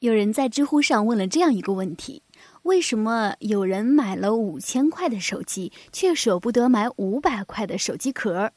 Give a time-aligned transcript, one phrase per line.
[0.00, 2.22] 有人在知乎上问了这样一个问题：
[2.64, 8.50] 为什么有人买了五千块的手机，却舍不得买五百块的手机壳？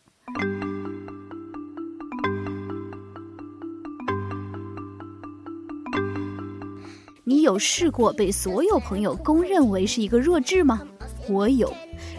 [7.23, 10.81] 你有试过被所有朋友公认为是一个弱智吗？
[11.29, 11.73] 我有，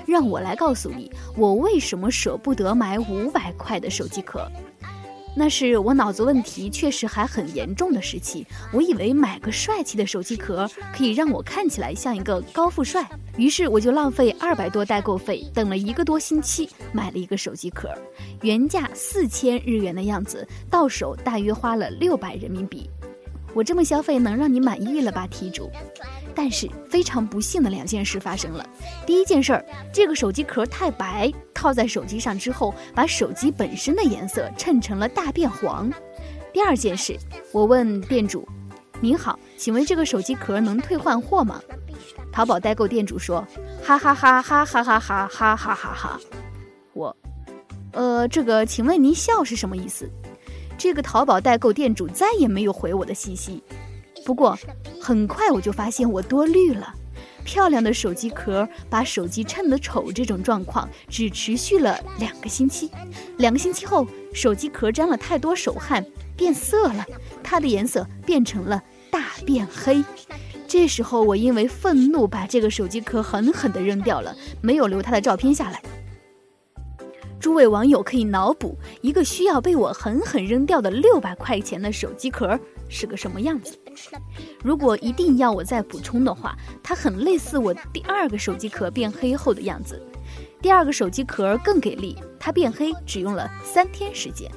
[0.06, 4.50] 让我来告诉你，我为什么舍不得买五百块的手机壳。
[5.34, 17.88] 那是我脑子问题确实还很严重的时期，我以为买个帅气的手机壳可以让我看起来像一个高富帅，于是我就浪费二百多代购费，等了一个多星期买了一个手机壳，
[18.42, 22.90] 原价四千日元的样子，到手大约花了六百人民币。
[23.54, 25.70] 我这么消费能让你满意了吧，题主？
[26.34, 28.64] 但是非常不幸的两件事发生了。
[29.04, 35.90] 第一件事儿，这个手机壳太白，套在手机上之后，把手机本身的颜色衬成了大变黄。
[36.52, 37.16] 第二件事，
[37.52, 38.46] 我问店主
[39.00, 41.60] ：“您好，请问这个手机壳能退换货吗？”
[42.32, 43.46] 淘宝代购店主说
[43.82, 46.20] ：“哈哈哈哈哈哈哈哈哈哈哈。”
[46.94, 47.14] 我，
[47.92, 50.08] 呃，这个，请问您笑是什么意思？
[50.80, 53.62] 这个淘宝代购店主再也没有回我的信息。
[54.24, 54.58] 不过，
[54.98, 56.94] 很快我就发现我多虑了。
[57.44, 62.90] 漂亮的手机壳把手机衬得丑，这种状况只持续了两个星期。
[63.36, 66.02] 两个星期后，手机壳沾了太多手汗，
[66.34, 67.04] 变色了，
[67.42, 70.02] 它的颜色变成了大变黑。
[70.66, 75.82] 这时候，我因为愤怒，把这个手机壳狠狠地扔掉了，没有留它的照片下来。
[77.50, 82.56] 诸位网友可以脑补一个需要被我狠狠扔掉的六百块钱的手机壳
[82.88, 83.76] 是个什么样子。
[84.62, 90.00] 如果一定要我再补充的话，它很类似我第二个手机壳变黑后的样子。
[90.62, 94.48] 第二个手机壳更给力，它变黑只用了三天时间。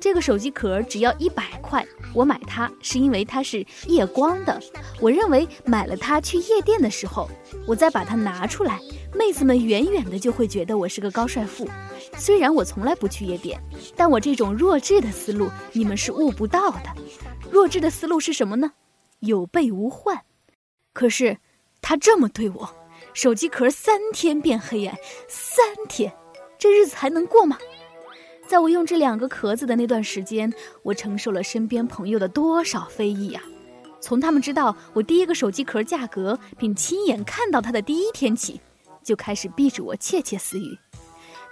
[0.00, 4.60] 这个手机壳只要一百块，我买它是因为它是夜光的。
[5.00, 7.30] 我认为买了它去夜店的时候，
[7.68, 8.80] 我再把它拿出来，
[9.14, 11.68] 妹子们远远的就会觉得我是个高帅富。
[12.16, 13.60] 虽然我从来不去夜店，
[13.94, 16.84] 但我这种弱智的思路你们是悟不到的。
[17.50, 18.72] 弱智的思路是什么呢？
[19.20, 20.18] 有备无患。
[20.92, 21.36] 可是
[21.80, 22.68] 他这么对我，
[23.12, 24.98] 手机壳三天变黑哎，
[25.28, 26.12] 三天，
[26.58, 27.58] 这日子还能过吗？
[28.46, 30.52] 在我用这两个壳子的那段时间，
[30.82, 33.42] 我承受了身边朋友的多少非议啊！
[34.00, 38.60] 从他们知道我第一个手机壳价格，并亲眼看到它的第一天起，
[39.02, 40.78] 就开始避着我窃窃私语。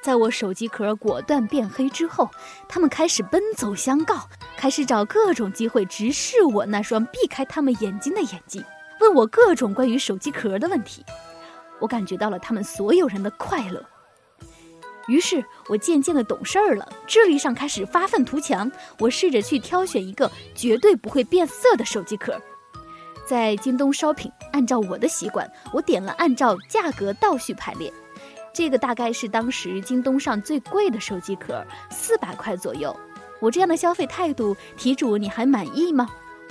[0.03, 2.31] 在我手机壳果断变黑之后，
[2.69, 8.65] 他们开始奔走相告，开始找各种机会直视我那双避开他们眼睛的眼睛，
[9.01, 11.05] 问我各种关于手机壳的问题。
[11.79, 13.85] 我感觉到了他们所有人的快乐。
[15.07, 18.71] 于是我渐渐的懂事儿了，智力上开始发愤图强。
[18.99, 22.41] 我试着去挑选一个绝对不会变色的手机壳，
[23.31, 27.89] 在京东 shopping，按照我的习惯，我点了按照价格倒序排列。
[28.53, 32.93] 这个大概是当时京东上最贵的手机壳，四百块左右。
[33.39, 36.09] 我这样的消费态度，题主你还满意吗？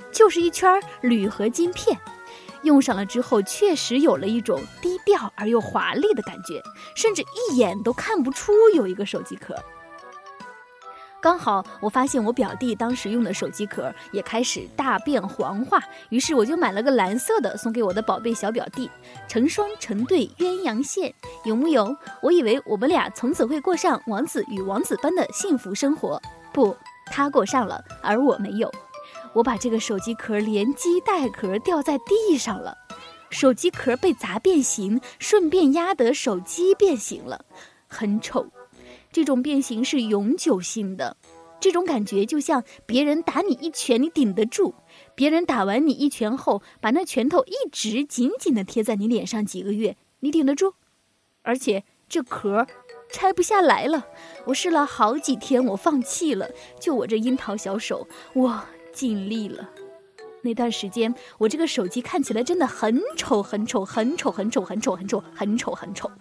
[0.09, 2.00] 就是一圈铝合金片。
[2.63, 6.63] 用上了之后，确实有了一种低调而又华丽的感觉，
[6.96, 9.53] 甚至一眼都看不出有一个手机壳。
[11.22, 18.90] 刚好我发现我表弟当时用的手机壳也开始大变黄化，于是我就买了个蓝色的送给我的宝贝小表弟。
[19.28, 21.13] 成双成对鸳鸯线，
[21.44, 21.94] 有木有？
[22.22, 26.22] 我以为我们俩从此会过上王子与王子般的幸福生活，
[26.53, 26.75] 不，
[27.08, 28.72] 他过上了，而我没有。
[29.34, 32.75] 我把这个手机壳连机带壳掉在地上了，
[33.29, 37.44] 手机壳被砸变形，顺便压得手机变形了，
[37.88, 38.47] 很丑。
[39.12, 41.18] 这种变形是永久性的，
[41.59, 44.74] 这种感觉就像别人打你一拳，你顶得住；
[45.16, 50.74] 别人打完你一拳后，把那拳头一直紧紧地贴在你脸上几个月，你顶得住？
[51.42, 52.68] 而且这壳
[53.12, 54.08] 拆不下来了，
[54.46, 56.50] 我试了好几天，我放弃了。
[56.80, 58.64] 就我这樱桃小手，我。
[58.91, 59.70] 尽力了，
[60.41, 66.11] 那段时间我这个手机看起来真的很丑，很丑，很丑，很丑，很丑，很丑，很丑，很丑。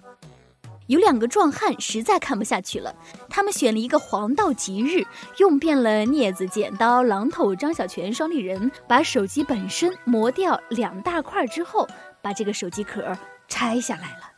[0.88, 2.94] 有两个壮汉实在看不下去了，
[3.28, 5.04] 他们选了一个黄道吉日，
[5.36, 11.86] 用遍了镊子、剪刀、榔头、张小泉双立人，把手机本身磨掉两大块之后，
[12.22, 13.16] 把这个手机壳
[13.48, 14.32] 拆下来了。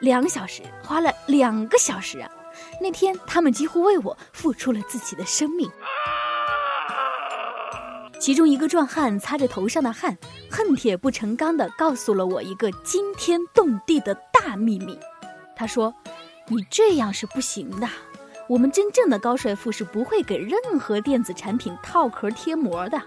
[0.00, 2.30] 两小时，花了两个小时啊！
[2.82, 5.70] 那天他们几乎为我付出了自己的生命。
[8.20, 10.14] 其中一个壮汉擦着头上的汗，
[10.50, 14.98] 恨铁不成钢地告诉了我一个惊天动地的大秘密。
[15.58, 15.92] 他说
[16.46, 17.88] ：“你这样是不行的，
[18.48, 23.02] 我们真正的高帅富是不会给任何电子产品套壳贴膜的。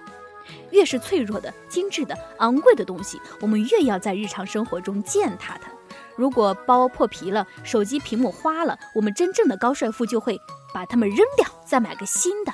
[0.71, 5.71] 越是脆弱的、精致的、昂贵的东西，我们越要在日常生活中践踏它。
[6.18, 10.38] 如果包破皮了，手机屏幕花了，我们真正的高帅富就会
[10.74, 12.54] 把它们扔掉，再买个新的。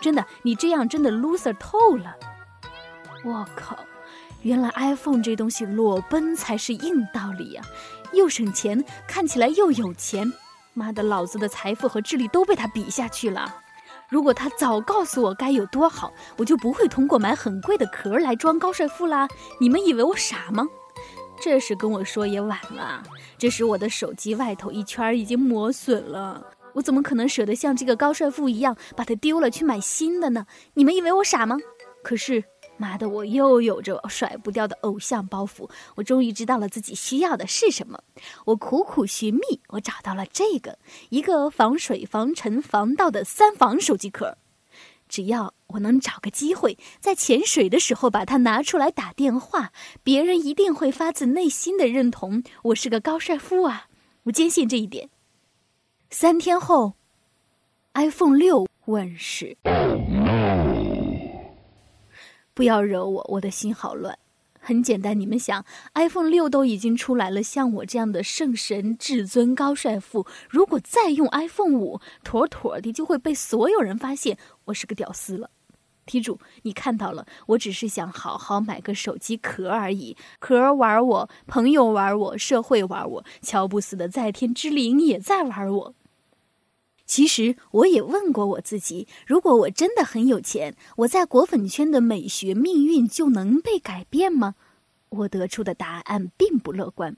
[0.00, 2.16] 真的，你这样真的 loser 透了。
[3.24, 3.78] 我靠，
[4.42, 7.62] 原来 iPhone 这东西裸奔才是硬道理呀！
[8.12, 10.30] 又省钱，看起来又有钱。
[10.74, 13.54] 妈的，老子的财富和智力都被他比下去了。
[14.08, 19.28] 如果他早告诉我该有多好，我就不会通过买很贵的壳来装高帅富啦。
[19.60, 20.66] 你们以为我傻吗？
[21.40, 23.02] 这时跟我说也晚了。
[23.38, 30.46] 这时我的手机外头一圈已经磨损了，我怎么可能舍得像这个高帅富一样把它丢了去买新的呢？
[30.74, 31.56] 你们以为我傻吗？
[32.02, 32.44] 可是。
[32.82, 35.70] 妈的，我又有着甩不掉的偶像包袱。
[35.94, 38.02] 我终于知道了自己需要的是什么。
[38.46, 40.76] 我苦苦寻觅，我找到了这个
[41.10, 44.36] 一个防水、防尘、防盗的三防手机壳。
[45.08, 49.70] 只要我能找个机会，在潜水的时候把它拿出来打电话，
[50.02, 53.86] 别人一定会发自内心的认同我是个高帅富啊！
[54.24, 55.10] 我坚信这一点。
[56.10, 56.94] 三天后
[57.94, 59.56] ，iPhone 六问世。
[62.54, 64.18] 不要惹我，我的心好乱。
[64.64, 65.64] 很简单，你们想
[65.94, 75.50] ，iPhone 六都已经出来了，像我这样的圣神至尊高帅富，如果再用 iPhone 五，妥妥的就会被所有人发现我是个屌丝了。
[76.04, 85.94] 题主，你看到了，我只是想好好买个手机壳而已，壳玩我，朋友玩我，社会玩我，乔布斯的在天之灵也在玩我。
[87.04, 94.54] 其实我也问过我自己：如果我真的很有钱，我在果粉圈的美学命运就能被改变吗？
[95.10, 97.16] 我得出的答案并不乐观。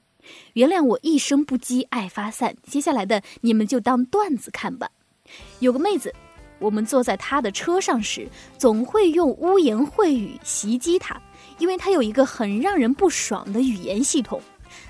[0.53, 4.89] 原谅我一声不羁爱发散，接下来的你们就当段子看吧。
[5.59, 6.13] 有个妹子，
[6.59, 8.27] 我们坐在她的车上时，
[8.57, 11.21] 总会用污言秽语袭击她，
[11.57, 14.41] 因为她有一个很让人不爽的语言系统。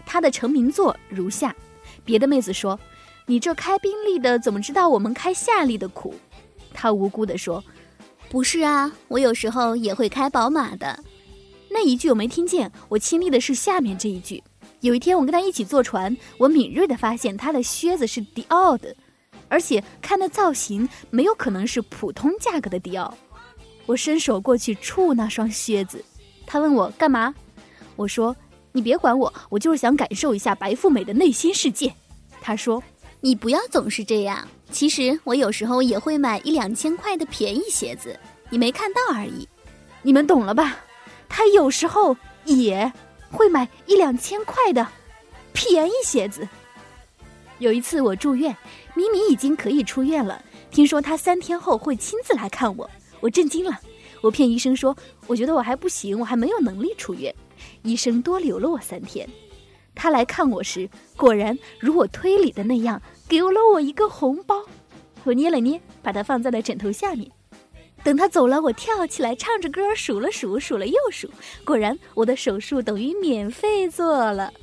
[0.06, 1.56] 她的成名作如下：
[2.04, 2.80] 别的妹子说。
[3.28, 6.14] 你这开宾利的怎么知道我们开夏利的苦？
[6.74, 7.64] 他无辜地说
[8.30, 11.04] ：“不是啊，我有时候也会开宝马的。”
[11.72, 14.44] 那一句我没听见，我亲历的是下面这一句。
[14.82, 18.96] 有一天我跟他一起坐船，我敏锐地发现他的靴子是迪奥的，
[19.48, 23.12] 而且看那造型没有可能是普通价格的迪奥。
[23.88, 26.04] 我伸手过去触那双靴子，
[26.46, 27.34] 他问我干嘛？
[27.96, 28.36] 我说
[28.72, 31.92] ：“你别管我，我就是想感受一下白富美的内心世界。”
[32.40, 32.84] 他说。
[33.22, 34.48] 你不要总是这样。
[34.72, 38.20] 其实我有时候也会买一两千块的便宜鞋子，
[38.50, 39.48] 你没看到而已。
[40.02, 40.78] 你们懂了吧？
[41.28, 42.92] 他有时候也
[43.32, 44.88] 会买一两千块的
[45.54, 46.48] 便宜鞋子。
[47.60, 48.56] 有一次我住院，
[48.94, 52.90] 明明已经可以出院了，听说他三天后会亲自来看我，
[53.20, 53.80] 我震惊了。
[54.22, 54.96] 我骗医生说，
[55.28, 57.34] 我觉得我还不行，我还没有能力出院。
[57.84, 59.28] 医生多留了我三天。
[59.96, 64.64] 他来看我时，果然如我推理的那样，给了我一个红包。
[65.24, 67.32] 我捏了捏，把它放在了枕头下面。
[68.04, 71.28] 等他走了，我跳起来唱着歌，数了数，数了又数，
[71.64, 74.54] 果然我的手术等于免费做了。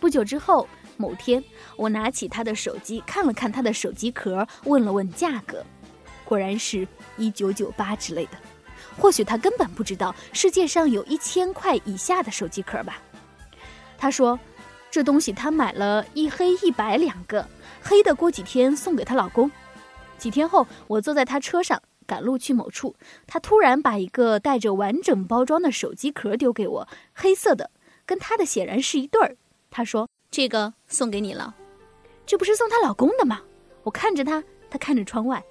[0.00, 0.66] 不久之后，
[0.96, 1.44] 某天，
[1.76, 5.62] 我拿起他的手机看了看他的手机壳，问了问价格，
[6.24, 6.88] 果然是
[7.18, 8.38] 一九九八之类的。
[8.96, 13.02] 或许他根本不知道世界上有一千块以下的手机壳吧。
[13.98, 14.38] 他说。
[14.90, 17.46] 这东西她买了一黑一白两个，
[17.82, 19.50] 黑的过几天送给她老公。
[20.16, 27.70] 几天后，我坐在她车上赶路去某处，她突然把一个带着完整包装的手机壳丢给我，黑色的，
[28.06, 29.36] 跟她的显然是一对儿。
[29.70, 31.54] 她说：“这个送给你了，
[32.24, 33.42] 这不是送她老公的吗？”
[33.84, 35.44] 我看着她，她看着窗外。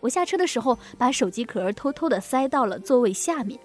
[0.00, 3.58] 我下车的时候，把手机壳偷偷的塞到了座位下面。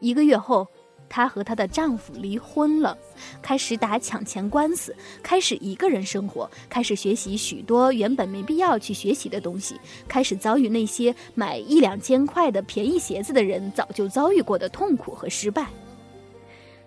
[0.00, 0.68] 一个月后。
[1.08, 2.96] 她和她的丈夫离婚了，
[3.40, 15.66] 开始打抢钱官司，开始一个人生活，开始学习许多原本没必要去学习的东西，开始遭遇那些买一两千块的便宜鞋子的人早就遭遇过的痛苦和失败。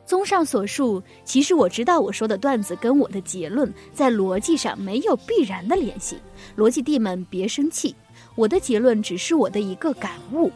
[0.03, 6.17] 综上所述，其实我知道我说的段子跟我的结论在逻辑上没有必然的联系，
[6.57, 7.95] 逻辑弟们别生气，
[8.35, 10.51] 我的结论只是我的一个感悟。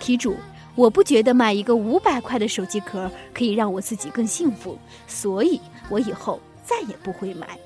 [0.00, 0.34] 题主。
[0.74, 4.76] 我不觉得买一个五百块的手机壳可以让我自己更幸福，
[5.06, 7.58] 所以我以后再也不会买。